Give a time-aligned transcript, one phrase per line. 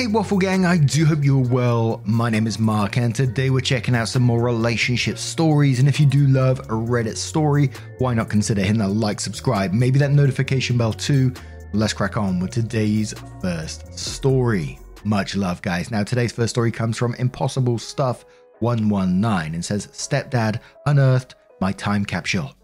[0.00, 2.00] Hey, Waffle Gang, I do hope you're well.
[2.06, 5.78] My name is Mark, and today we're checking out some more relationship stories.
[5.78, 9.74] And if you do love a Reddit story, why not consider hitting that like, subscribe,
[9.74, 11.34] maybe that notification bell too?
[11.74, 14.78] Let's crack on with today's first story.
[15.04, 15.90] Much love, guys.
[15.90, 18.24] Now, today's first story comes from Impossible Stuff
[18.60, 22.54] 119 and says, Stepdad unearthed my time capsule.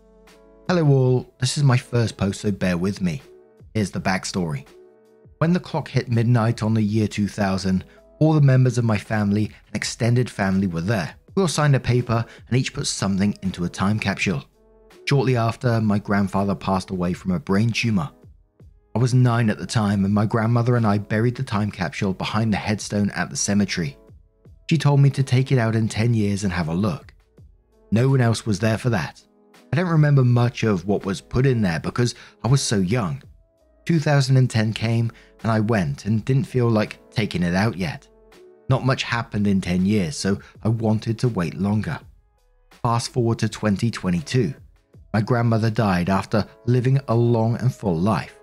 [0.71, 1.35] Hello, all.
[1.39, 3.21] This is my first post, so bear with me.
[3.75, 4.66] Here's the backstory.
[5.38, 7.84] When the clock hit midnight on the year 2000,
[8.20, 11.15] all the members of my family and extended family were there.
[11.34, 14.45] We all signed a paper and each put something into a time capsule.
[15.04, 18.10] Shortly after, my grandfather passed away from a brain tumor.
[18.95, 22.14] I was nine at the time, and my grandmother and I buried the time capsule
[22.14, 23.98] behind the headstone at the cemetery.
[24.70, 27.12] She told me to take it out in 10 years and have a look.
[27.90, 29.23] No one else was there for that.
[29.70, 33.23] I don't remember much of what was put in there because I was so young.
[33.87, 35.10] 2010 came
[35.42, 38.06] and I went and didn't feel like taking it out yet.
[38.68, 41.98] Not much happened in 10 years, so I wanted to wait longer.
[42.82, 44.52] Fast forward to 2022.
[45.14, 48.38] My grandmother died after living a long and full life.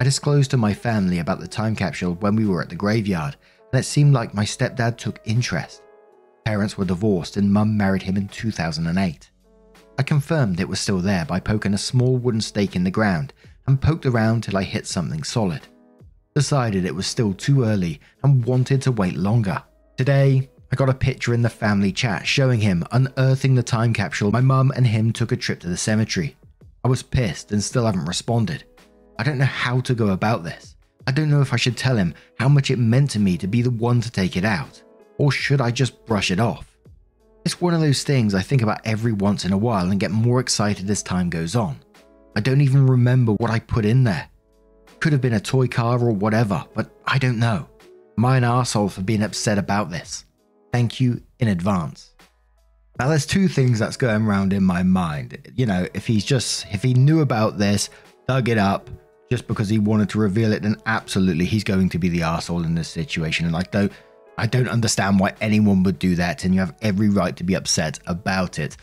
[0.00, 3.36] I disclosed to my family about the time capsule when we were at the graveyard,
[3.70, 5.82] and it seemed like my stepdad took interest.
[6.46, 9.30] Parents were divorced and mum married him in 2008.
[9.98, 13.34] I confirmed it was still there by poking a small wooden stake in the ground
[13.70, 15.60] and poked around till I hit something solid.
[16.34, 19.62] Decided it was still too early and wanted to wait longer.
[19.96, 24.32] Today, I got a picture in the family chat showing him unearthing the time capsule.
[24.32, 26.36] My mum and him took a trip to the cemetery.
[26.84, 28.64] I was pissed and still haven't responded.
[29.20, 30.74] I don't know how to go about this.
[31.06, 33.46] I don't know if I should tell him how much it meant to me to
[33.46, 34.82] be the one to take it out,
[35.18, 36.76] or should I just brush it off?
[37.44, 40.10] It's one of those things I think about every once in a while and get
[40.10, 41.78] more excited as time goes on.
[42.36, 44.28] I don't even remember what I put in there.
[45.00, 47.68] Could have been a toy car or whatever, but I don't know.
[48.18, 50.24] Am I an arsehole for being upset about this?
[50.72, 52.14] Thank you in advance.
[52.98, 55.52] Now, there's two things that's going around in my mind.
[55.56, 57.88] You know, if he's just, if he knew about this,
[58.28, 58.90] dug it up
[59.30, 62.64] just because he wanted to reveal it, then absolutely he's going to be the arsehole
[62.64, 63.46] in this situation.
[63.46, 63.90] And I don't,
[64.36, 67.54] I don't understand why anyone would do that, and you have every right to be
[67.54, 68.76] upset about it.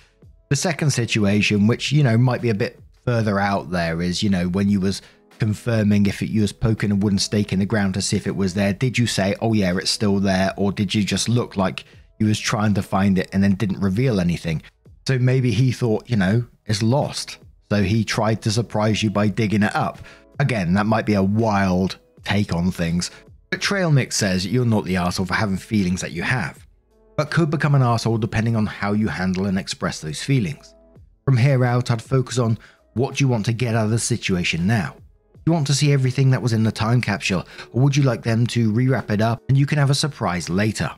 [0.50, 4.30] The second situation, which, you know, might be a bit further out there, is, you
[4.30, 5.02] know, when you was
[5.40, 8.28] confirming if it, you was poking a wooden stake in the ground to see if
[8.28, 8.74] it was there.
[8.74, 11.86] Did you say, "Oh yeah, it's still there," or did you just look like
[12.20, 14.62] you was trying to find it and then didn't reveal anything?
[15.08, 17.38] So maybe he thought, you know, it's lost.
[17.72, 20.00] So he tried to surprise you by digging it up.
[20.40, 23.10] Again, that might be a wild take on things.
[23.50, 26.68] But Trail Mix says you're not the asshole for having feelings that you have,
[27.16, 30.76] but could become an asshole depending on how you handle and express those feelings.
[31.24, 32.58] From here out, I'd focus on
[32.98, 34.96] what do you want to get out of the situation now
[35.32, 38.04] Do you want to see everything that was in the time capsule, or would you
[38.04, 40.90] like them to rewrap it up and you can have a surprise later?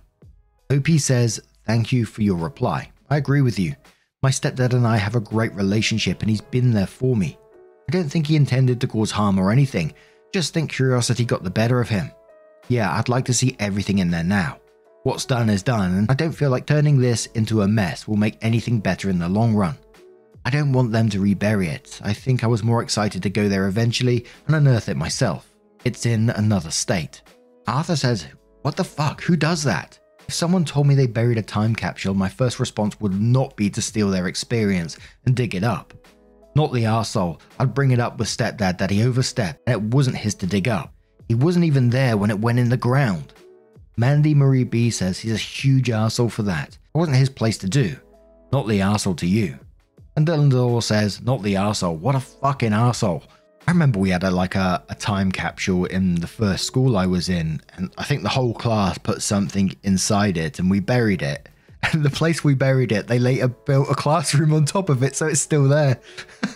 [0.71, 2.89] OP says, Thank you for your reply.
[3.09, 3.75] I agree with you.
[4.23, 7.37] My stepdad and I have a great relationship and he's been there for me.
[7.87, 9.93] I don't think he intended to cause harm or anything,
[10.33, 12.11] just think curiosity got the better of him.
[12.69, 14.59] Yeah, I'd like to see everything in there now.
[15.03, 18.17] What's done is done, and I don't feel like turning this into a mess will
[18.17, 19.77] make anything better in the long run.
[20.45, 21.99] I don't want them to rebury it.
[22.03, 25.53] I think I was more excited to go there eventually and unearth it myself.
[25.85, 27.21] It's in another state.
[27.67, 28.27] Arthur says,
[28.61, 29.21] What the fuck?
[29.21, 29.99] Who does that?
[30.27, 33.69] If someone told me they buried a time capsule, my first response would not be
[33.71, 35.93] to steal their experience and dig it up.
[36.55, 37.39] Not the arsehole.
[37.59, 40.67] I'd bring it up with stepdad that he overstepped and it wasn't his to dig
[40.67, 40.93] up.
[41.27, 43.33] He wasn't even there when it went in the ground.
[43.97, 46.69] Mandy Marie B says he's a huge arsehole for that.
[46.69, 47.97] It wasn't his place to do.
[48.51, 49.59] Not the arsehole to you.
[50.19, 51.97] And Dylan Dole says, not the arsehole.
[51.97, 53.23] What a fucking arsehole.
[53.65, 57.05] I remember we had a, like a, a time capsule in the first school I
[57.05, 61.21] was in, and I think the whole class put something inside it and we buried
[61.21, 61.47] it.
[61.93, 65.15] And the place we buried it, they later built a classroom on top of it,
[65.15, 66.01] so it's still there.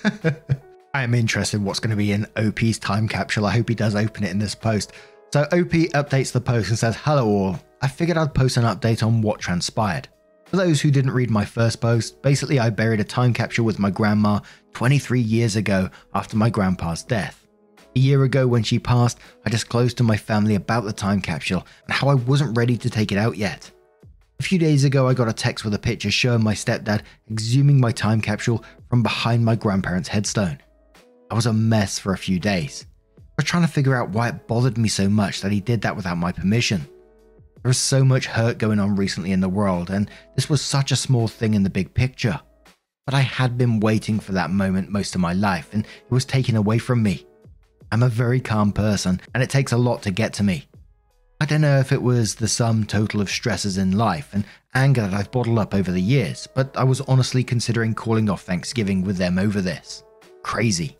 [0.94, 3.45] I am interested in what's going to be in OP's time capsule.
[3.45, 4.92] I hope he does open it in this post.
[5.31, 7.59] So OP updates the post and says, Hello all.
[7.81, 10.09] I figured I'd post an update on what transpired.
[10.53, 13.79] For those who didn't read my first post, basically I buried a time capsule with
[13.79, 14.39] my grandma
[14.73, 17.47] 23 years ago after my grandpa's death.
[17.95, 19.17] A year ago, when she passed,
[19.47, 22.88] I disclosed to my family about the time capsule and how I wasn't ready to
[22.88, 23.71] take it out yet.
[24.39, 27.01] A few days ago, I got a text with a picture showing my stepdad
[27.31, 30.59] exhuming my time capsule from behind my grandparents' headstone.
[31.31, 32.85] I was a mess for a few days.
[33.17, 35.81] I was trying to figure out why it bothered me so much that he did
[35.81, 36.88] that without my permission.
[37.63, 40.92] There is so much hurt going on recently in the world, and this was such
[40.92, 42.42] a small thing in the big picture.
[43.06, 46.25] But I had been waiting for that moment most of my life, and it was
[46.25, 47.25] taken away from me.
[47.89, 50.68] I'm a very calm person, and it takes a lot to get to me.
[51.39, 55.01] I don't know if it was the sum total of stresses in life and anger
[55.01, 59.04] that I've bottled up over the years, but I was honestly considering calling off Thanksgiving
[59.04, 60.04] with them over this.
[60.42, 60.98] Crazy.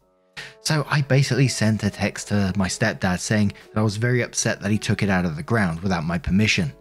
[0.62, 4.62] So I basically sent a text to my stepdad saying that I was very upset
[4.62, 6.74] that he took it out of the ground without my permission.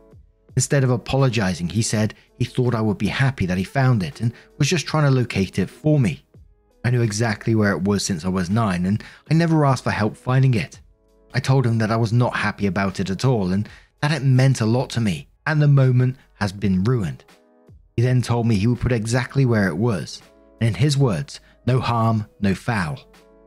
[0.57, 4.21] Instead of apologizing, he said he thought I would be happy that he found it
[4.21, 6.25] and was just trying to locate it for me.
[6.85, 9.91] I knew exactly where it was since I was 9 and I never asked for
[9.91, 10.81] help finding it.
[11.33, 13.69] I told him that I was not happy about it at all and
[14.01, 17.25] that it meant a lot to me and the moment has been ruined.
[17.97, 20.23] He then told me he would put exactly where it was,
[20.61, 22.99] and in his words, no harm, no foul.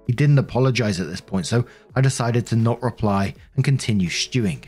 [0.06, 1.66] He didn't apologize at this point, so
[1.96, 4.64] I decided to not reply and continue stewing.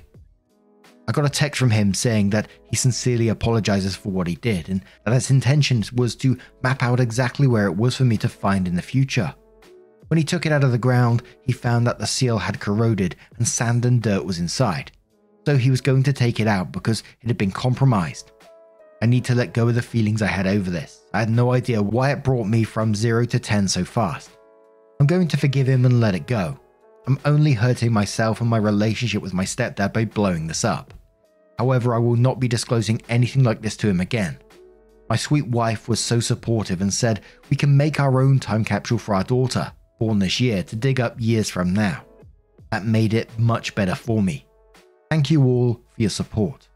[1.08, 4.68] I got a text from him saying that he sincerely apologizes for what he did
[4.68, 8.28] and that his intention was to map out exactly where it was for me to
[8.28, 9.34] find in the future.
[10.10, 13.16] When he took it out of the ground, he found that the seal had corroded
[13.38, 14.92] and sand and dirt was inside.
[15.46, 18.32] So he was going to take it out because it had been compromised.
[19.02, 21.06] I need to let go of the feelings I had over this.
[21.14, 24.32] I had no idea why it brought me from 0 to 10 so fast.
[25.00, 26.60] I'm going to forgive him and let it go.
[27.06, 30.94] I'm only hurting myself and my relationship with my stepdad by blowing this up.
[31.60, 34.40] However, I will not be disclosing anything like this to him again.
[35.10, 38.98] My sweet wife was so supportive and said we can make our own time capsule
[38.98, 42.04] for our daughter, born this year, to dig up years from now.
[42.72, 44.46] That made it much better for me.
[45.10, 46.68] Thank you all for your support.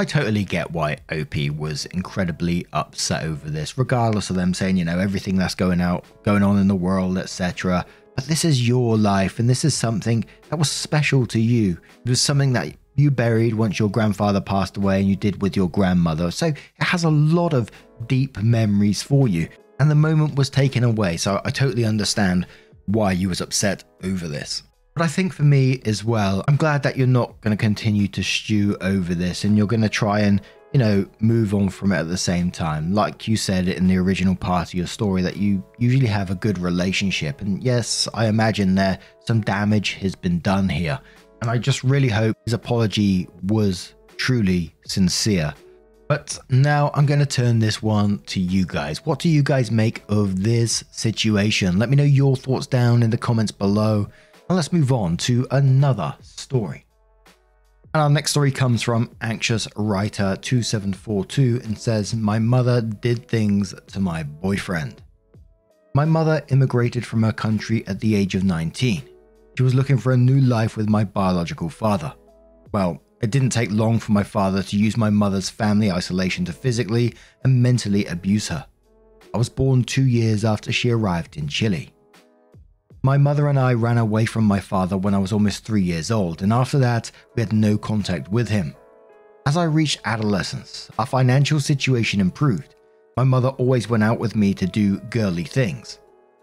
[0.00, 4.84] I totally get why OP was incredibly upset over this, regardless of them saying, you
[4.84, 7.84] know, everything that's going out, going on in the world, etc.
[8.14, 11.80] But this is your life, and this is something that was special to you.
[12.04, 15.56] It was something that you buried once your grandfather passed away, and you did with
[15.56, 16.30] your grandmother.
[16.30, 17.68] So it has a lot of
[18.06, 19.48] deep memories for you.
[19.80, 22.46] And the moment was taken away, so I totally understand
[22.86, 24.62] why you was upset over this.
[24.98, 28.08] But I think for me as well, I'm glad that you're not going to continue
[28.08, 30.40] to stew over this and you're going to try and,
[30.72, 32.92] you know, move on from it at the same time.
[32.92, 36.34] Like you said in the original part of your story, that you usually have a
[36.34, 37.40] good relationship.
[37.40, 40.98] And yes, I imagine there some damage has been done here.
[41.42, 45.54] And I just really hope his apology was truly sincere.
[46.08, 49.06] But now I'm going to turn this one to you guys.
[49.06, 51.78] What do you guys make of this situation?
[51.78, 54.08] Let me know your thoughts down in the comments below.
[54.48, 56.86] And let's move on to another story.
[57.94, 63.74] And our next story comes from Anxious Writer 2742 and says, My mother did things
[63.88, 65.02] to my boyfriend.
[65.94, 69.02] My mother immigrated from her country at the age of 19.
[69.56, 72.14] She was looking for a new life with my biological father.
[72.72, 76.52] Well, it didn't take long for my father to use my mother's family isolation to
[76.52, 78.66] physically and mentally abuse her.
[79.34, 81.92] I was born two years after she arrived in Chile.
[83.02, 86.10] My mother and I ran away from my father when I was almost three years
[86.10, 88.74] old, and after that, we had no contact with him.
[89.46, 92.74] As I reached adolescence, our financial situation improved.
[93.16, 96.00] My mother always went out with me to do girly things.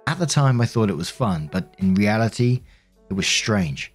[0.07, 2.63] At the time, I thought it was fun, but in reality,
[3.09, 3.93] it was strange.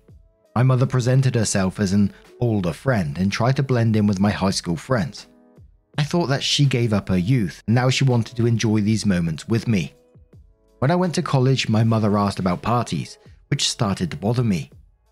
[0.55, 4.31] My mother presented herself as an older friend and tried to blend in with my
[4.31, 5.29] high school friends.
[5.97, 9.07] I thought that she gave up her youth, and now she wanted to enjoy these
[9.07, 9.95] moments with me.
[10.80, 13.18] When I went to college, my mother asked about parties,
[13.49, 14.70] which started to bother me.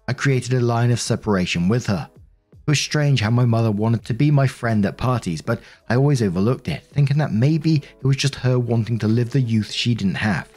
[0.09, 2.09] I created a line of separation with her.
[2.53, 5.61] It was strange how my mother wanted to be my friend at parties, but
[5.91, 9.43] I always overlooked it, thinking that maybe it was just her wanting to live the
[9.43, 10.49] youth she didn't have.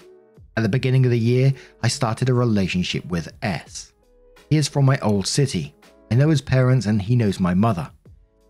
[0.56, 1.54] At the beginning of the year,
[1.84, 3.92] I started a relationship with S.
[4.50, 5.76] He is from my old city.
[6.10, 7.92] I know his parents and he knows my mother.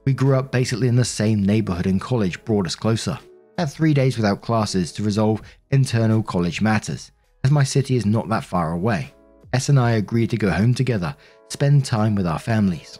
[0.05, 3.17] We grew up basically in the same neighborhood and college brought us closer
[3.58, 5.41] had three days without classes to resolve
[5.72, 7.12] internal college matters,
[7.43, 9.13] as my city is not that far away.
[9.53, 11.15] S and I agreed to go home together,
[11.50, 13.00] spend time with our families.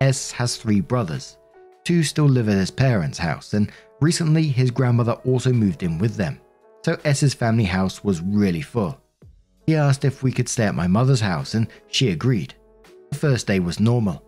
[0.00, 1.38] S has three brothers.
[1.84, 6.16] Two still live at his parents' house, and recently his grandmother also moved in with
[6.16, 6.40] them.
[6.84, 9.00] So S's family house was really full.
[9.66, 12.54] He asked if we could stay at my mother's house, and she agreed.
[13.10, 14.22] The first day was normal.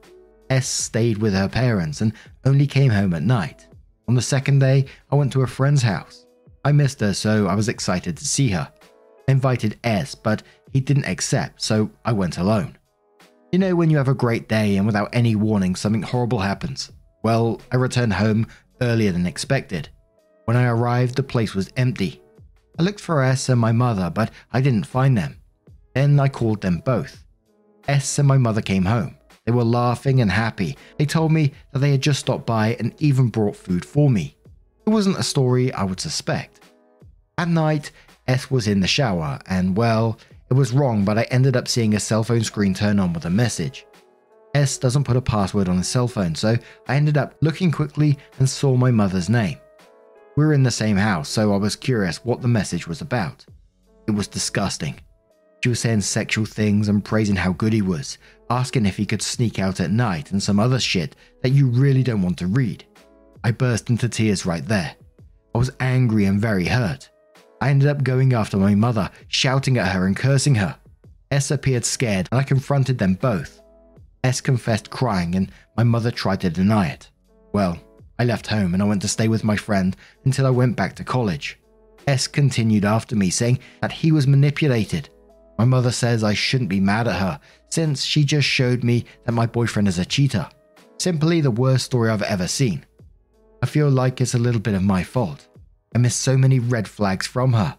[0.50, 2.12] S stayed with her parents and
[2.45, 3.67] only came home at night.
[4.08, 6.24] On the second day, I went to a friend's house.
[6.64, 8.72] I missed her, so I was excited to see her.
[9.28, 12.78] I invited S, but he didn't accept, so I went alone.
[13.52, 16.90] You know, when you have a great day and without any warning, something horrible happens.
[17.22, 18.46] Well, I returned home
[18.80, 19.90] earlier than expected.
[20.46, 22.22] When I arrived, the place was empty.
[22.78, 25.36] I looked for S and my mother, but I didn't find them.
[25.94, 27.24] Then I called them both.
[27.86, 29.17] S and my mother came home.
[29.49, 30.76] They were laughing and happy.
[30.99, 34.37] They told me that they had just stopped by and even brought food for me.
[34.87, 36.61] It wasn't a story I would suspect.
[37.38, 37.90] At night,
[38.26, 40.19] S was in the shower, and well,
[40.50, 43.25] it was wrong, but I ended up seeing a cell phone screen turn on with
[43.25, 43.87] a message.
[44.55, 46.55] S doesn't put a password on his cell phone, so
[46.87, 49.57] I ended up looking quickly and saw my mother's name.
[50.37, 53.47] We were in the same house, so I was curious what the message was about.
[54.07, 55.00] It was disgusting.
[55.62, 59.22] She was saying sexual things and praising how good he was, asking if he could
[59.22, 62.84] sneak out at night and some other shit that you really don't want to read.
[63.42, 64.94] I burst into tears right there.
[65.54, 67.10] I was angry and very hurt.
[67.60, 70.76] I ended up going after my mother, shouting at her and cursing her.
[71.30, 73.60] S appeared scared and I confronted them both.
[74.24, 77.10] S confessed crying and my mother tried to deny it.
[77.52, 77.78] Well,
[78.18, 80.94] I left home and I went to stay with my friend until I went back
[80.96, 81.58] to college.
[82.06, 85.10] S continued after me, saying that he was manipulated.
[85.58, 89.32] My mother says I shouldn't be mad at her, since she just showed me that
[89.32, 90.48] my boyfriend is a cheater.
[90.98, 92.86] Simply the worst story I've ever seen.
[93.62, 95.48] I feel like it's a little bit of my fault.
[95.94, 97.76] I missed so many red flags from her.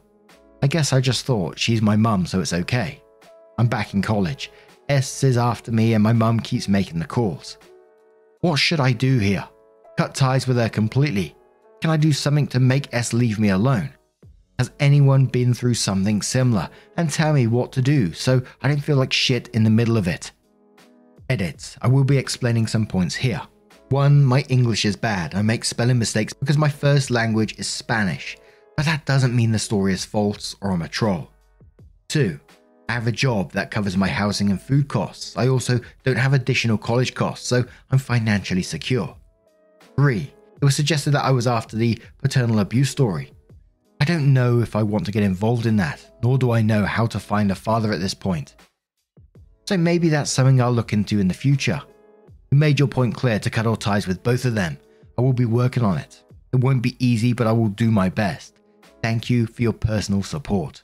[0.62, 3.01] I guess I just thought she's my mum, so it's okay.
[3.57, 4.51] I'm back in college.
[4.89, 7.57] S is after me, and my mum keeps making the calls.
[8.41, 9.48] What should I do here?
[9.98, 11.36] Cut ties with her completely?
[11.81, 13.89] Can I do something to make S leave me alone?
[14.60, 18.82] Has anyone been through something similar and tell me what to do so I don't
[18.82, 20.34] feel like shit in the middle of it?
[21.30, 21.78] Edits.
[21.82, 23.42] I will be explaining some points here.
[23.88, 24.22] 1.
[24.22, 25.34] My English is bad.
[25.34, 28.38] I make spelling mistakes because my first language is Spanish,
[28.75, 31.32] but that doesn't mean the story is false or I'm a troll.
[32.10, 32.38] 2.
[32.89, 35.38] I have a job that covers my housing and food costs.
[35.38, 39.16] I also don't have additional college costs, so I'm financially secure.
[39.96, 40.34] 3.
[40.62, 43.32] It was suggested that I was after the paternal abuse story.
[44.01, 46.86] I don't know if I want to get involved in that, nor do I know
[46.86, 48.56] how to find a father at this point.
[49.68, 51.82] So maybe that's something I'll look into in the future.
[52.51, 54.77] You made your point clear to cut all ties with both of them.
[55.18, 56.24] I will be working on it.
[56.53, 58.56] It won't be easy, but I will do my best.
[59.03, 60.84] Thank you for your personal support.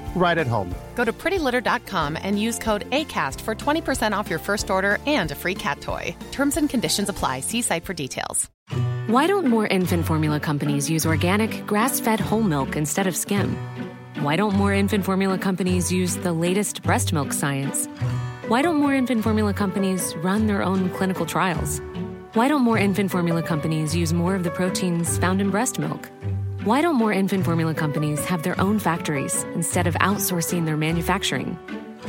[0.15, 0.73] right at home.
[0.95, 5.35] Go to prettylitter.com and use code ACAST for 20% off your first order and a
[5.35, 6.15] free cat toy.
[6.31, 7.39] Terms and conditions apply.
[7.39, 8.49] See site for details.
[9.07, 13.57] Why don't more infant formula companies use organic, grass fed whole milk instead of skim?
[14.21, 17.87] Why don't more infant formula companies use the latest breast milk science?
[18.47, 21.81] Why don't more infant formula companies run their own clinical trials?
[22.33, 26.09] Why don't more infant formula companies use more of the proteins found in breast milk?
[26.63, 31.57] Why don't more infant formula companies have their own factories instead of outsourcing their manufacturing?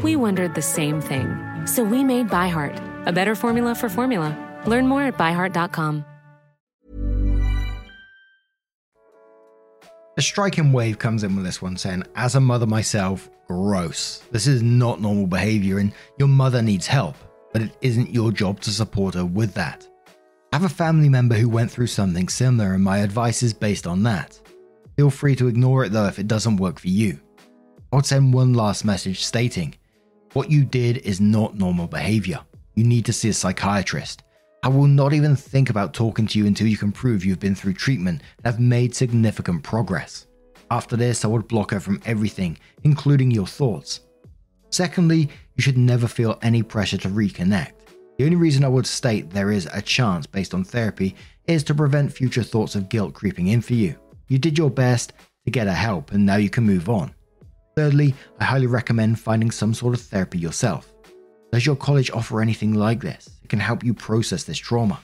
[0.03, 1.35] We wondered the same thing.
[1.65, 4.37] So we made ByHeart, a better formula for formula.
[4.67, 6.05] Learn more at byheart.com.
[10.19, 14.19] A striking wave comes in with this one saying, As a mother myself, gross.
[14.33, 17.17] This is not normal behavior, and your mother needs help,
[17.55, 19.89] but it isn't your job to support her with that.
[20.53, 23.87] I have a family member who went through something similar, and my advice is based
[23.87, 24.39] on that.
[24.97, 27.21] Feel free to ignore it though if it doesn't work for you.
[27.93, 29.75] I'll send one last message stating,
[30.33, 32.41] What you did is not normal behavior.
[32.75, 34.23] You need to see a psychiatrist.
[34.63, 37.55] I will not even think about talking to you until you can prove you've been
[37.55, 40.27] through treatment and have made significant progress.
[40.71, 44.01] After this, I would block her from everything, including your thoughts.
[44.71, 47.73] Secondly, you should never feel any pressure to reconnect.
[48.17, 51.15] The only reason I would state there is a chance based on therapy
[51.47, 53.99] is to prevent future thoughts of guilt creeping in for you.
[54.33, 55.13] You did your best
[55.45, 57.13] to get her help and now you can move on.
[57.77, 60.91] Thirdly, I highly recommend finding some sort of therapy yourself.
[61.53, 63.29] Does your college offer anything like this?
[63.43, 65.01] It can help you process this trauma.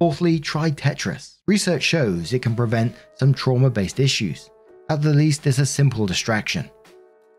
[0.00, 1.36] Fourthly, try Tetris.
[1.46, 4.50] Research shows it can prevent some trauma based issues.
[4.90, 6.68] At the least, it's a simple distraction.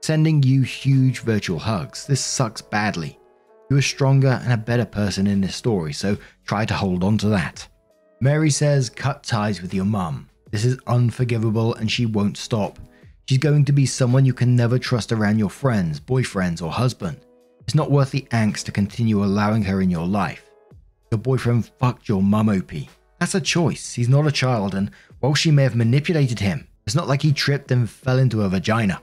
[0.04, 2.08] Sending you huge virtual hugs.
[2.08, 3.20] This sucks badly.
[3.70, 7.18] You are stronger and a better person in this story, so try to hold on
[7.18, 7.68] to that.
[8.22, 10.30] Mary says, cut ties with your mum.
[10.54, 12.78] This is unforgivable and she won't stop.
[13.28, 17.18] She's going to be someone you can never trust around your friends, boyfriends, or husband.
[17.62, 20.52] It's not worth the angst to continue allowing her in your life.
[21.10, 22.72] Your boyfriend fucked your mum, OP.
[23.20, 23.94] That's a choice.
[23.94, 24.92] He's not a child, and
[25.22, 28.50] while she may have manipulated him, it's not like he tripped and fell into a
[28.50, 29.02] vagina.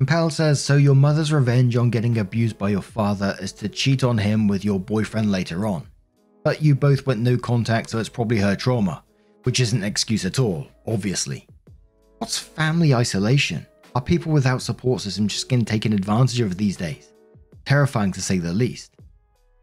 [0.00, 3.70] And Pal says, So your mother's revenge on getting abused by your father is to
[3.70, 5.86] cheat on him with your boyfriend later on.
[6.44, 9.02] But you both went no contact, so it's probably her trauma,
[9.44, 11.46] which isn't an excuse at all, obviously.
[12.18, 13.66] What's family isolation?
[13.94, 17.12] Are people without support system just getting taken advantage of these days?
[17.64, 18.94] Terrifying to say the least.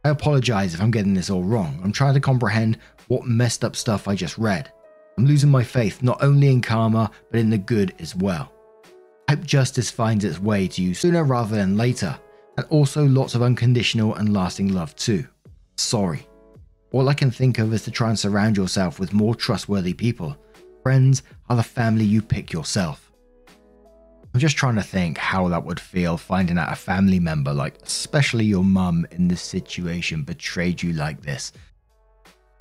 [0.03, 1.79] I apologize if I'm getting this all wrong.
[1.83, 4.71] I'm trying to comprehend what messed up stuff I just read.
[5.17, 8.51] I'm losing my faith not only in karma, but in the good as well.
[9.27, 12.17] I hope justice finds its way to you sooner rather than later,
[12.57, 15.27] and also lots of unconditional and lasting love too.
[15.75, 16.27] Sorry.
[16.91, 20.37] All I can think of is to try and surround yourself with more trustworthy people.
[20.87, 23.11] Friends are the family you pick yourself.
[24.33, 27.81] I'm just trying to think how that would feel finding out a family member, like
[27.83, 31.51] especially your mum in this situation, betrayed you like this.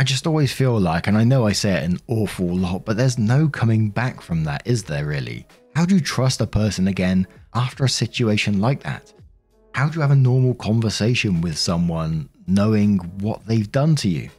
[0.00, 2.96] I just always feel like, and I know I say it an awful lot, but
[2.96, 5.46] there's no coming back from that, is there really?
[5.76, 9.12] How do you trust a person again after a situation like that?
[9.72, 14.30] How do you have a normal conversation with someone knowing what they've done to you?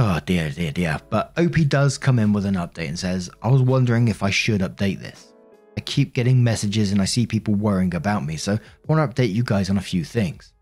[0.00, 1.00] Oh dear, dear, dear.
[1.10, 4.30] But OP does come in with an update and says, I was wondering if I
[4.30, 5.32] should update this.
[5.76, 9.22] I keep getting messages and I see people worrying about me, so I want to
[9.22, 10.52] update you guys on a few things.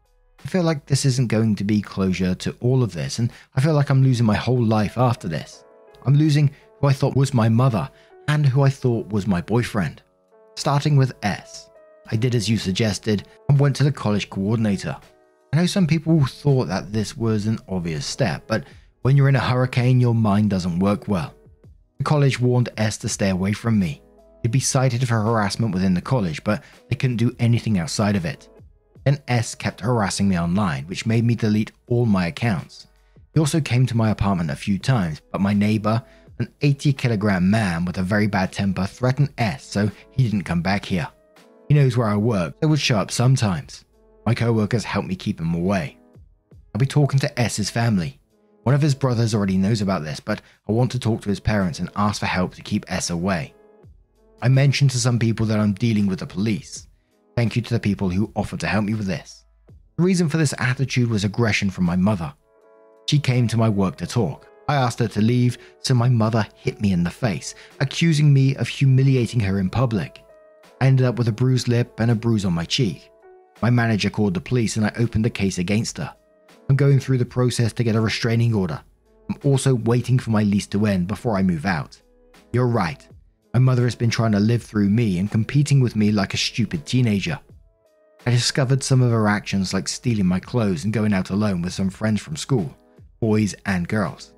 [0.43, 3.61] I feel like this isn't going to be closure to all of this, and I
[3.61, 5.67] feel like I'm losing my whole life after this.
[6.07, 6.51] I'm losing
[6.81, 7.91] who I thought was my mother
[8.29, 10.01] and who I thought was my boyfriend.
[10.55, 11.69] Starting with S.
[12.11, 14.97] I did as you suggested and went to the college coordinator.
[15.53, 18.65] I know some people thought that this was an obvious step, but
[19.07, 21.33] when you're in a hurricane, your mind doesn't work well.
[21.99, 24.03] The college warned S to stay away from me.
[24.43, 28.25] He'd be cited for harassment within the college, but they couldn't do anything outside of
[28.25, 28.49] it.
[29.05, 32.89] Then S kept harassing me online, which made me delete all my accounts.
[33.33, 36.03] He also came to my apartment a few times, but my neighbor,
[36.41, 40.63] an 80 kilogram man with a very bad temper, threatened S, so he didn't come
[40.63, 41.07] back here.
[41.69, 43.85] He knows where I work, so would show up sometimes.
[44.27, 45.97] My co workers helped me keep him away.
[46.75, 48.16] I'll be talking to S's family.
[48.67, 51.39] One of his brothers already knows about this, but I want to talk to his
[51.39, 53.55] parents and ask for help to keep S away.
[54.43, 56.89] I mentioned to some people that I'm dealing with the police.
[57.37, 59.45] Thank you to the people who offered to help me with this.
[59.97, 62.35] The reason for this attitude was aggression from my mother.
[63.09, 64.49] She came to my work to talk.
[64.67, 68.57] I asked her to leave, so my mother hit me in the face, accusing me
[68.57, 70.25] of humiliating her in public.
[70.81, 73.13] I ended up with a bruised lip and a bruise on my cheek.
[73.63, 76.13] My manager called the police and I opened a case against her.
[76.69, 78.81] I'm going through the process to get a restraining order.
[79.29, 82.01] I'm also waiting for my lease to end before I move out.
[82.53, 83.07] You're right,
[83.55, 86.39] my mother has been trying to live through me and competing with me like a
[86.39, 87.39] stupid teenager.
[88.27, 91.73] I discovered some of her actions like stealing my clothes and going out alone with
[91.73, 92.77] some friends from school,
[93.21, 94.35] boys and girls.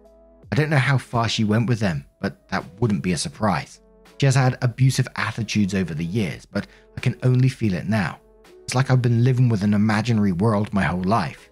[0.53, 3.81] I don't know how far she went with them, but that wouldn't be a surprise.
[4.21, 8.21] She has had abusive attitudes over the years, but I can only feel it now.
[8.65, 11.48] It's like I've been living with an imaginary world my whole life.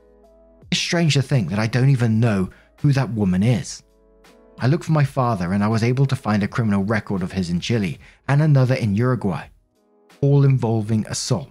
[0.77, 2.51] It's strange to think that I don't even know
[2.83, 3.83] who that woman is.
[4.59, 7.33] I looked for my father and I was able to find a criminal record of
[7.33, 9.47] his in Chile and another in Uruguay,
[10.21, 11.49] all involving assault.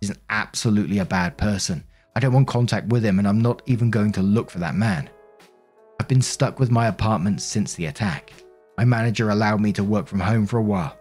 [0.00, 1.84] He's an absolutely a bad person.
[2.16, 4.74] I don't want contact with him and I'm not even going to look for that
[4.74, 5.08] man.
[6.00, 8.32] I've been stuck with my apartment since the attack.
[8.76, 10.98] My manager allowed me to work from home for a while.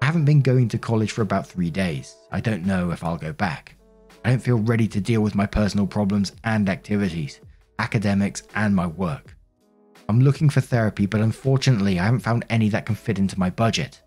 [0.00, 2.16] I haven't been going to college for about three days.
[2.32, 3.76] I don't know if I'll go back.
[4.24, 7.40] I don't feel ready to deal with my personal problems and activities,
[7.78, 9.36] academics, and my work.
[10.08, 13.48] I'm looking for therapy, but unfortunately, I haven't found any that can fit into my
[13.50, 14.02] budget.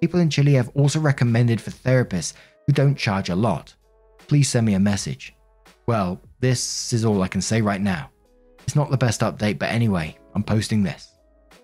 [0.00, 2.34] People in Chile have also recommended for therapists
[2.66, 3.74] who don't charge a lot.
[4.28, 5.34] Please send me a message.
[5.86, 8.10] Well, this is all I can say right now.
[8.64, 11.12] It's not the best update, but anyway, I'm posting this.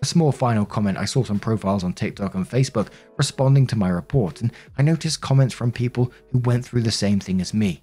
[0.01, 2.87] A small final comment I saw some profiles on TikTok and Facebook
[3.17, 7.19] responding to my report, and I noticed comments from people who went through the same
[7.19, 7.82] thing as me.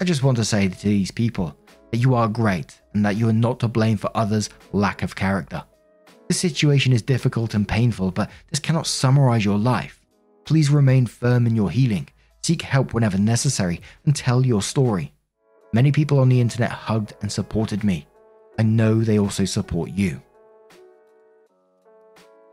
[0.00, 1.56] I just want to say to these people
[1.90, 5.16] that you are great and that you are not to blame for others' lack of
[5.16, 5.64] character.
[6.28, 10.00] This situation is difficult and painful, but this cannot summarize your life.
[10.44, 12.08] Please remain firm in your healing,
[12.42, 15.12] seek help whenever necessary, and tell your story.
[15.72, 18.06] Many people on the internet hugged and supported me.
[18.58, 20.22] I know they also support you.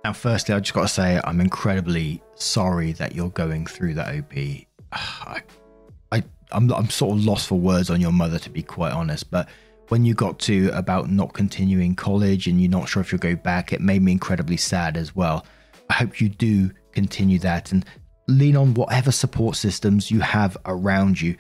[0.04, 4.16] Now, firstly, I just got to say I'm incredibly sorry that you're going through that
[4.16, 4.34] OP.
[4.92, 5.42] I
[6.52, 9.50] I'm I'm sort of lost for words on your mother to be quite honest, but
[9.90, 13.36] when you got to about not continuing college and you're not sure if you'll go
[13.36, 15.46] back, it made me incredibly sad as well.
[15.90, 17.86] I hope you do continue that and
[18.28, 21.36] lean on whatever support systems you have around you.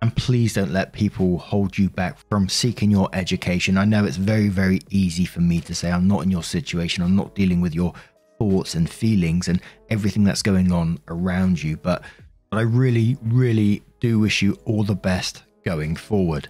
[0.00, 3.76] And please don't let people hold you back from seeking your education.
[3.76, 7.02] I know it's very, very easy for me to say, I'm not in your situation,
[7.02, 7.92] I'm not dealing with your
[8.38, 11.76] thoughts and feelings and everything that's going on around you.
[11.76, 12.02] But,
[12.50, 16.48] but I really, really do wish you all the best going forward.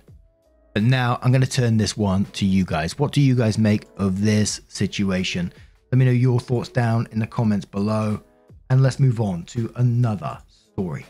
[0.74, 2.98] But now I'm going to turn this one to you guys.
[2.98, 5.52] What do you guys make of this situation?
[5.90, 8.22] Let me know your thoughts down in the comments below.
[8.70, 11.06] And let's move on to another story.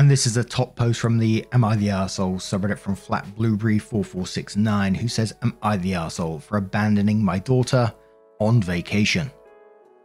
[0.00, 3.34] And this is a top post from the Am I the Arsehole subreddit from Flat
[3.36, 7.92] Blueberry 4469 who says, Am I the arsehole for abandoning my daughter
[8.40, 9.30] on vacation?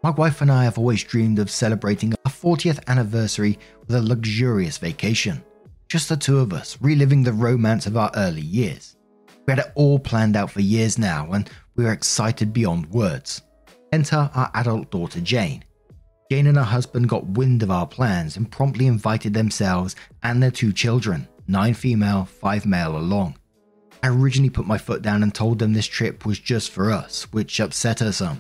[0.06, 4.78] My wife and I have always dreamed of celebrating our 40th anniversary with a luxurious
[4.78, 5.44] vacation.
[5.90, 8.98] Just the two of us, reliving the romance of our early years.
[9.48, 13.42] We had it all planned out for years now, and we were excited beyond words.
[13.92, 15.64] Enter our adult daughter Jane.
[16.30, 20.52] Jane and her husband got wind of our plans and promptly invited themselves and their
[20.52, 23.40] two children, nine female, five male, along.
[24.04, 27.24] I originally put my foot down and told them this trip was just for us,
[27.34, 28.40] which upset her some.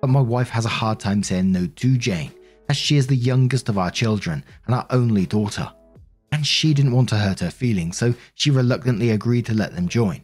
[0.00, 2.32] But my wife has a hard time saying no to Jane,
[2.68, 5.70] as she is the youngest of our children and our only daughter.
[6.32, 9.88] And she didn't want to hurt her feelings, so she reluctantly agreed to let them
[9.88, 10.20] join.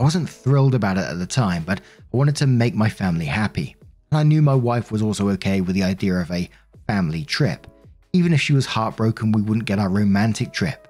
[0.00, 3.26] I wasn't thrilled about it at the time, but I wanted to make my family
[3.26, 3.76] happy.
[4.10, 6.48] And I knew my wife was also okay with the idea of a
[6.86, 7.66] family trip,
[8.12, 10.88] even if she was heartbroken we wouldn't get our romantic trip.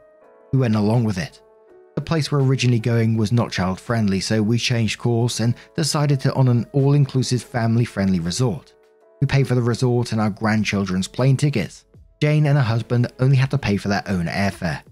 [0.53, 1.41] We went along with it.
[1.97, 6.21] The place we're originally going was not child friendly, so we changed course and decided
[6.21, 8.75] to on an all inclusive family friendly resort.
[9.23, 11.87] We paid for the resort and our grandchildren's plane tickets.
[12.21, 14.83] Jane and her husband only had to pay for their own airfare.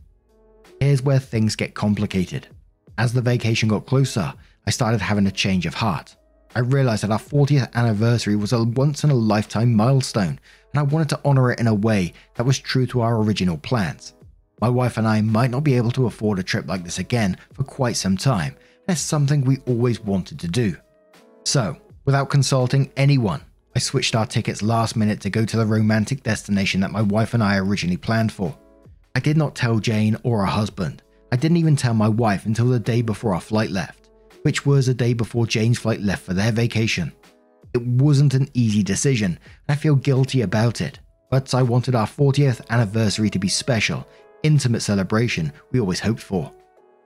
[0.80, 2.48] Here's where things get complicated.
[2.96, 4.32] As the vacation got closer,
[4.66, 6.16] I started having a change of heart.
[6.56, 10.40] I realized that our 40th anniversary was a once in a lifetime milestone,
[10.72, 13.58] and I wanted to honor it in a way that was true to our original
[13.58, 14.14] plans.
[14.60, 17.36] My wife and I might not be able to afford a trip like this again
[17.52, 18.56] for quite some time,
[18.88, 20.76] it's something we always wanted to do.
[21.44, 23.42] So, without consulting anyone,
[23.74, 27.34] I switched our tickets last minute to go to the romantic destination that my wife
[27.34, 28.56] and I originally planned for.
[29.14, 31.02] I did not tell Jane or her husband.
[31.32, 34.10] I didn't even tell my wife until the day before our flight left,
[34.42, 37.12] which was a day before Jane's flight left for their vacation.
[37.72, 42.06] It wasn't an easy decision, and I feel guilty about it, but I wanted our
[42.06, 44.06] 40th anniversary to be special
[44.44, 46.52] intimate celebration we always hoped for.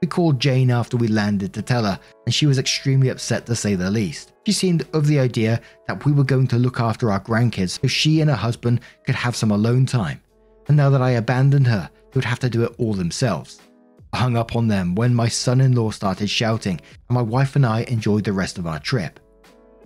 [0.03, 3.57] We called Jane after we landed to tell her, and she was extremely upset to
[3.57, 4.33] say the least.
[4.47, 7.89] She seemed of the idea that we were going to look after our grandkids so
[7.89, 10.21] she and her husband could have some alone time.
[10.69, 13.61] And now that I abandoned her, they would have to do it all themselves.
[14.13, 17.57] I hung up on them when my son in law started shouting, and my wife
[17.57, 19.19] and I enjoyed the rest of our trip.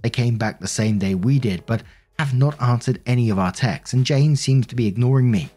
[0.03, 1.83] They came back the same day we did, but
[2.19, 5.51] have not answered any of our texts, and Jane seems to be ignoring me.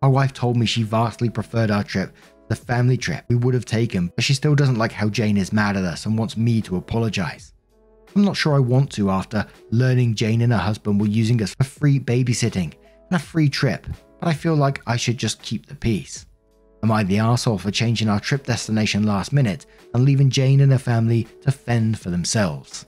[0.00, 2.14] My wife told me she vastly preferred our trip
[2.48, 5.52] the family trip we would have taken, but she still doesn't like how Jane is
[5.52, 7.52] mad at us and wants me to apologize.
[8.16, 11.54] I'm not sure I want to after learning Jane and her husband were using us
[11.54, 12.72] for free babysitting
[13.10, 13.86] and a free trip,
[14.18, 16.26] but I feel like I should just keep the peace.
[16.82, 20.72] Am I the asshole for changing our trip destination last minute and leaving Jane and
[20.72, 22.86] her family to fend for themselves?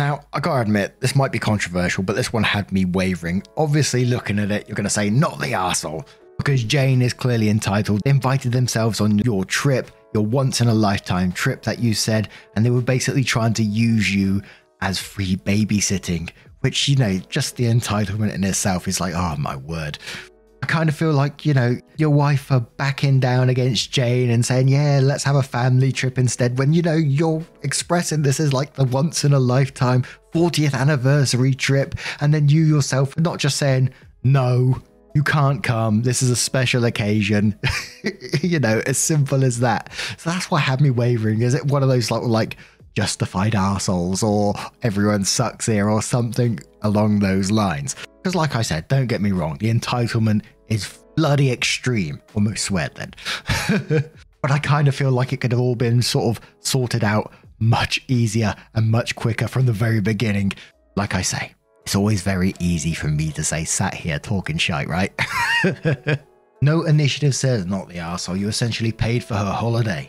[0.00, 3.42] Now, I gotta admit, this might be controversial, but this one had me wavering.
[3.58, 6.06] Obviously, looking at it, you're gonna say, not the asshole,
[6.38, 8.00] because Jane is clearly entitled.
[8.02, 12.30] They invited themselves on your trip, your once in a lifetime trip that you said,
[12.56, 14.40] and they were basically trying to use you
[14.80, 19.56] as free babysitting, which, you know, just the entitlement in itself is like, oh my
[19.56, 19.98] word.
[20.62, 24.44] I kind of feel like, you know, your wife are backing down against Jane and
[24.44, 28.52] saying, yeah, let's have a family trip instead, when, you know, you're expressing this as
[28.52, 31.94] like the once in a lifetime 40th anniversary trip.
[32.20, 33.90] And then you yourself not just saying,
[34.24, 34.80] no,
[35.14, 36.02] you can't come.
[36.02, 37.58] This is a special occasion.
[38.40, 39.92] you know, as simple as that.
[40.16, 41.42] So that's what had me wavering.
[41.42, 42.56] Is it one of those like, like
[42.94, 47.94] justified assholes or everyone sucks here or something along those lines?
[48.22, 52.18] Because, like I said, don't get me wrong, the entitlement is bloody extreme.
[52.34, 53.12] Almost sweat then.
[54.40, 57.30] but I kind of feel like it could have all been sort of sorted out
[57.58, 60.52] much easier and much quicker from the very beginning.
[60.96, 61.52] Like I say,
[61.84, 65.12] it's always very easy for me to say, sat here talking shite, right?
[66.62, 70.08] no initiative says not the arsehole, you essentially paid for her holiday.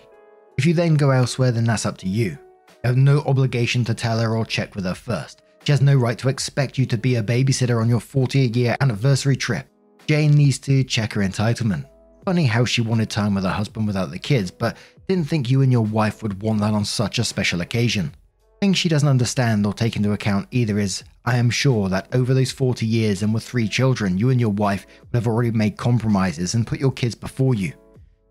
[0.58, 2.38] If you then go elsewhere, then that's up to you.
[2.70, 5.42] You have no obligation to tell her or check with her first.
[5.66, 8.78] She has no right to expect you to be a babysitter on your 40 year
[8.80, 9.68] anniversary trip.
[10.08, 11.86] Jane needs to check her entitlement.
[12.26, 15.62] Funny how she wanted time with her husband without the kids, but didn't think you
[15.62, 18.14] and your wife would want that on such a special occasion.
[18.60, 22.34] thing she doesn't understand or take into account either is I am sure that over
[22.34, 25.78] those 40 years and with three children, you and your wife would have already made
[25.78, 27.74] compromises and put your kids before you.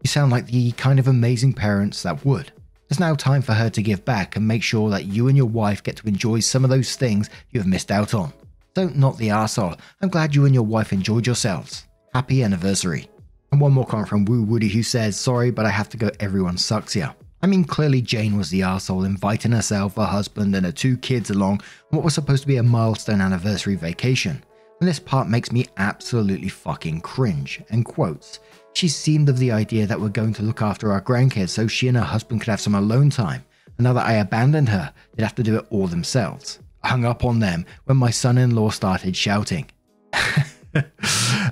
[0.02, 2.52] You sound like the kind of amazing parents that would.
[2.88, 5.46] It's now time for her to give back and make sure that you and your
[5.46, 8.32] wife get to enjoy some of those things you have missed out on.
[8.80, 9.78] Don't not the arsehole.
[10.00, 11.86] I'm glad you and your wife enjoyed yourselves.
[12.14, 13.10] Happy anniversary.
[13.52, 16.08] And one more comment from Woo Woody who says, Sorry, but I have to go,
[16.18, 17.14] everyone sucks here.
[17.42, 21.28] I mean, clearly Jane was the arsehole inviting herself, her husband, and her two kids
[21.28, 21.60] along
[21.92, 24.42] on what was supposed to be a milestone anniversary vacation.
[24.80, 27.60] And this part makes me absolutely fucking cringe.
[27.68, 28.40] And quotes.
[28.72, 31.88] She seemed of the idea that we're going to look after our grandkids so she
[31.88, 33.44] and her husband could have some alone time.
[33.76, 36.60] And now that I abandoned her, they'd have to do it all themselves.
[36.84, 39.70] Hung up on them when my son in law started shouting.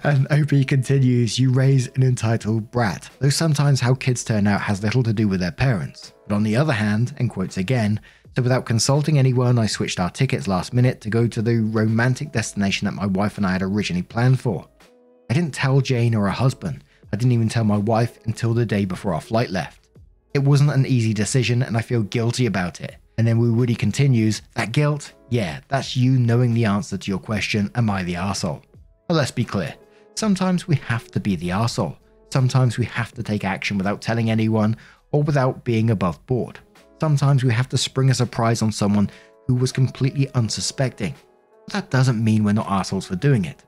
[0.03, 4.83] and OP continues, you raise an entitled brat, though sometimes how kids turn out has
[4.83, 6.13] little to do with their parents.
[6.27, 8.01] But on the other hand, and quotes again,
[8.37, 12.31] so without consulting anyone, I switched our tickets last minute to go to the romantic
[12.31, 14.69] destination that my wife and I had originally planned for.
[15.29, 18.67] I didn't tell Jane or her husband, I didn't even tell my wife until the
[18.67, 19.89] day before our flight left.
[20.35, 22.97] It wasn't an easy decision and I feel guilty about it.
[23.19, 27.69] And then Woody continues, that guilt, yeah, that's you knowing the answer to your question,
[27.75, 28.63] am I the asshole?
[29.09, 29.75] But let's be clear,
[30.15, 31.99] sometimes we have to be the asshole.
[32.33, 34.77] Sometimes we have to take action without telling anyone
[35.11, 36.61] or without being above board.
[37.01, 39.11] Sometimes we have to spring a surprise on someone
[39.49, 41.15] who was completely unsuspecting.
[41.67, 43.65] But that doesn't mean we're not assholes for doing it.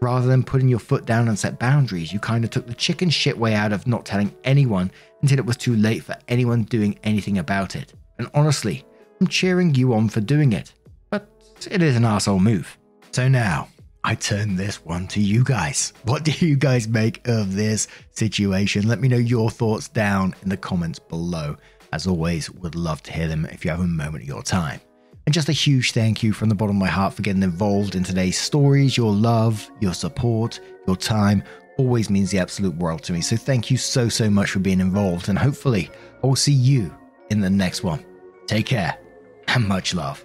[0.00, 3.10] Rather than putting your foot down and set boundaries, you kind of took the chicken
[3.10, 6.98] shit way out of not telling anyone until it was too late for anyone doing
[7.02, 7.92] anything about it.
[8.18, 8.84] And honestly,
[9.20, 10.72] I'm cheering you on for doing it.
[11.10, 11.28] But
[11.70, 12.76] it is an asshole move.
[13.12, 13.68] So now,
[14.04, 15.92] I turn this one to you guys.
[16.04, 18.86] What do you guys make of this situation?
[18.86, 21.56] Let me know your thoughts down in the comments below.
[21.92, 24.80] As always, would love to hear them if you have a moment of your time.
[25.26, 27.96] And just a huge thank you from the bottom of my heart for getting involved
[27.96, 28.96] in today's stories.
[28.96, 31.42] Your love, your support, your time
[31.78, 33.20] always means the absolute world to me.
[33.20, 35.28] So thank you so, so much for being involved.
[35.28, 35.90] And hopefully,
[36.22, 36.94] I will see you
[37.30, 38.04] in the next one.
[38.46, 38.98] Take care
[39.48, 40.24] and much love.